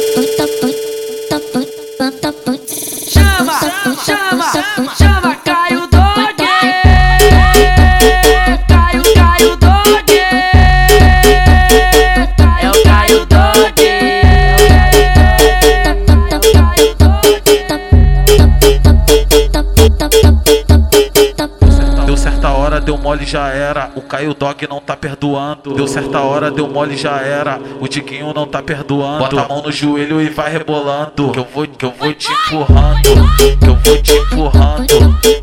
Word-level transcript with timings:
top. 0.00 0.73
Deu 22.84 22.98
mole, 22.98 23.24
já 23.24 23.48
era. 23.48 23.90
O 23.96 24.02
Caio 24.02 24.34
Dog 24.34 24.68
não 24.68 24.80
tá 24.80 24.96
perdoando. 24.96 25.74
Deu 25.74 25.88
certa 25.88 26.20
hora, 26.20 26.50
deu 26.50 26.68
mole, 26.68 26.96
já 26.96 27.18
era. 27.20 27.58
O 27.80 27.88
Diguinho 27.88 28.32
não 28.34 28.46
tá 28.46 28.62
perdoando. 28.62 29.18
Bota 29.18 29.40
a 29.40 29.48
mão 29.48 29.62
no 29.62 29.72
joelho 29.72 30.20
e 30.20 30.28
vai 30.28 30.52
rebolando. 30.52 31.30
Que 31.30 31.38
eu 31.38 31.46
vou, 31.52 31.66
que 31.66 31.84
eu 31.84 31.92
vou 31.98 32.12
te 32.12 32.30
empurrando. 32.30 33.02
Que 33.58 33.68
eu 33.68 33.76
vou 33.76 34.02
te 34.02 34.12
empurrando. 34.12 34.86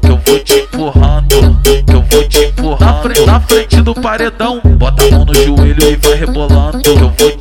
Que 0.01 0.09
eu 0.09 0.17
vou 0.17 0.39
te 0.39 0.53
empurrando. 0.53 1.27
Que 1.85 1.93
eu 1.93 2.01
vou 2.03 2.27
te 2.27 2.39
empurrando. 2.45 2.79
Na 2.79 3.01
frente, 3.01 3.25
na 3.25 3.39
frente 3.39 3.81
do 3.81 3.95
paredão. 3.95 4.61
Bota 4.63 5.03
a 5.03 5.11
mão 5.11 5.25
no 5.25 5.33
joelho 5.33 5.83
e 5.83 5.95
vai 5.95 6.13
rebolando. 6.13 6.81
Que 6.81 6.89
eu 6.89 6.97
vou, 6.97 7.09
que 7.11 7.21
eu 7.21 7.27
vou 7.27 7.37
te 7.37 7.40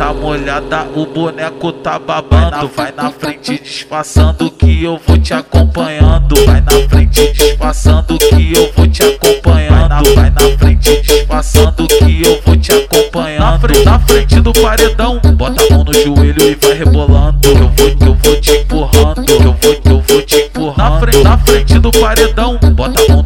tá 0.00 0.14
molhada, 0.14 0.86
o 0.96 1.04
boneco 1.04 1.72
tá 1.72 1.98
babando. 1.98 2.70
Vai 2.74 2.90
na 2.90 3.10
frente 3.10 3.60
disfarçando 3.62 4.50
que 4.50 4.82
eu 4.82 4.98
vou 5.06 5.18
te 5.18 5.34
acompanhando. 5.34 6.34
Vai 6.46 6.62
na 6.62 6.88
frente 6.88 7.30
disfarçando 7.34 8.16
que 8.18 8.56
eu 8.56 8.72
vou 8.74 8.88
te 8.88 9.02
acompanhando. 9.02 10.14
Vai 10.14 10.30
na 10.30 10.58
frente 10.58 11.02
disfarçando 11.02 11.86
que 11.86 12.22
eu 12.24 12.40
vou 12.46 12.56
te 12.56 12.72
acompanhando. 12.72 13.40
Na 13.40 13.58
frente, 13.58 13.84
na 13.84 13.98
frente 14.00 14.40
do 14.40 14.52
paredão, 14.54 15.20
bota 15.34 15.62
a 15.62 15.74
mão 15.74 15.84
no 15.84 15.92
joelho 15.92 16.42
e 16.44 16.54
vai 16.54 16.78
rebolando. 16.78 17.38
Que 17.40 17.48
eu 17.48 17.68
vou, 17.68 17.96
que 17.96 18.04
eu 18.04 18.14
vou 18.14 18.40
te 18.40 18.52
empurrando. 18.52 19.24
Que 19.26 19.32
eu 19.32 19.42
vou, 19.42 19.54
que 19.54 19.90
eu 19.90 20.00
vou 20.00 20.22
te 20.22 20.36
empurrando. 20.36 20.78
Na 20.78 20.98
frente, 20.98 21.22
na 21.24 21.38
frente 21.38 21.78
do 21.78 21.90
paredão, 21.90 22.58
bota 22.72 23.02
a 23.02 23.12
mão 23.12 23.19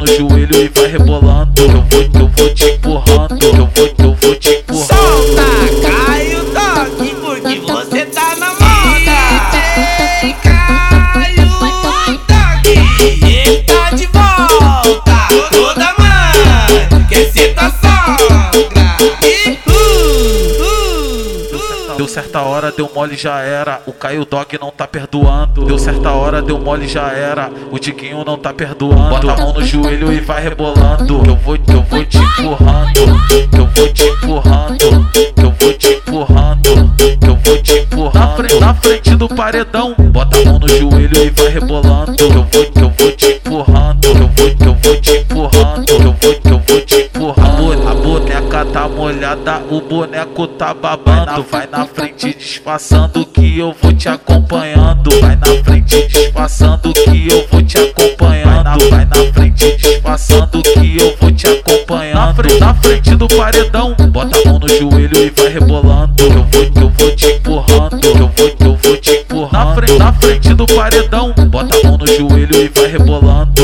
certa 22.15 22.41
hora, 22.43 22.71
deu 22.71 22.89
mole, 22.95 23.17
já 23.17 23.41
era. 23.41 23.81
O 23.85 23.91
Caio 23.91 24.23
Dog 24.23 24.57
não 24.57 24.71
tá 24.71 24.87
perdoando. 24.87 25.65
Deu 25.65 25.77
certa 25.77 26.11
hora, 26.11 26.41
deu 26.41 26.57
mole, 26.57 26.87
já 26.87 27.11
era. 27.11 27.51
O 27.69 27.77
Diguinho 27.77 28.23
não 28.23 28.37
tá 28.37 28.53
perdoando. 28.53 29.09
Bota 29.09 29.33
a 29.33 29.37
mão 29.37 29.51
no 29.51 29.61
joelho 29.61 30.13
e 30.13 30.21
vai 30.21 30.41
rebolando. 30.41 31.21
Que 31.21 31.29
eu 31.29 31.35
vou, 31.35 31.57
que 31.57 31.73
eu 31.73 31.81
vou 31.81 32.05
te 32.05 32.17
empurrando. 32.17 32.93
Que 33.51 33.59
eu 33.59 33.67
vou 33.67 33.93
te 33.93 34.03
empurrando. 34.05 34.77
Que 35.11 35.43
eu 35.43 35.51
vou 35.59 35.73
te 35.73 35.87
empurrando. 35.89 36.95
Que 37.19 37.27
eu 37.27 37.35
vou 37.35 37.61
te 37.61 37.79
empurrando. 37.79 38.13
Na 38.13 38.35
frente, 38.37 38.59
na 38.61 38.73
frente 38.75 39.15
do 39.15 39.27
paredão. 39.27 39.93
Bota 39.99 40.39
a 40.39 40.45
mão 40.45 40.59
no 40.59 40.69
joelho 40.69 41.17
e 41.17 41.29
vai 41.31 41.49
rebolando. 41.49 42.15
Que 42.15 42.23
eu 42.23 42.31
vou, 42.31 42.45
que 42.47 42.79
eu 42.79 42.93
vou 42.97 43.11
te 43.11 43.27
empurrando. 43.33 43.99
Que 43.99 44.07
eu 44.07 44.27
vou, 44.29 44.55
que 44.55 44.65
eu 44.65 44.75
vou 44.75 45.01
te 45.01 45.17
empurrando. 45.17 45.85
Que 45.85 45.91
eu 45.91 45.99
vou, 45.99 46.44
tá 48.75 48.89
molhada, 48.89 49.61
o 49.71 49.79
boneco 49.79 50.45
tá 50.47 50.73
babando. 50.73 51.45
Vai 51.49 51.65
na 51.65 51.85
frente 51.85 52.35
disfarçando 52.37 53.25
que 53.25 53.57
eu 53.57 53.73
vou 53.81 53.93
te 53.93 54.09
acompanhando. 54.09 55.09
Vai 55.21 55.37
na 55.37 55.63
frente 55.63 56.05
disfarçando 56.07 56.91
que 56.91 57.31
eu 57.31 57.47
vou 57.49 57.63
te 57.63 57.77
acompanhando. 57.77 58.89
Vai 58.89 59.05
na 59.05 59.33
frente 59.33 59.77
disfarçando 59.77 60.61
que 60.61 60.97
eu 60.99 61.15
vou 61.21 61.31
te 61.31 61.47
acompanhando. 61.47 62.15
Na 62.15 62.33
frente, 62.33 62.59
na 62.59 62.73
frente 62.73 63.15
do 63.15 63.27
paredão, 63.29 63.95
bota 64.09 64.37
a 64.37 64.49
mão 64.49 64.59
no 64.59 64.67
joelho 64.67 65.23
e 65.23 65.29
vai 65.29 65.53
rebolando. 65.53 66.13
Que 66.15 66.23
eu 66.23 66.43
vou, 66.43 66.71
que 66.71 66.79
eu 66.79 66.89
vou 66.89 67.15
te 67.15 67.27
empurrando. 67.27 67.99
Eu 68.03 68.27
vou, 68.27 68.55
eu 68.59 68.75
vou 68.75 68.97
te 68.97 69.11
empurrando. 69.11 69.53
Na 69.53 69.73
frente, 69.73 69.97
na 69.97 70.13
frente 70.13 70.53
do 70.53 70.65
paredão, 70.65 71.33
bota 71.47 71.77
a 71.77 71.87
mão 71.87 71.97
no 71.97 72.07
joelho 72.07 72.61
e 72.61 72.67
vai 72.67 72.87
rebolando. 72.87 73.54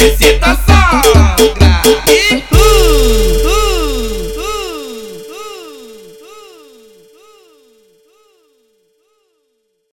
que 0.00 0.16
se 0.16 0.39